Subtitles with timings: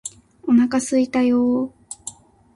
[0.41, 1.73] お腹すいたよーー